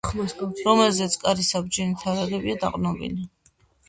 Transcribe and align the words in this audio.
რომელზეც 0.67 1.17
კარის 1.23 1.49
საბჯენი 1.55 1.97
თაღებია 2.05 2.57
დაყრდნობილი. 2.65 3.29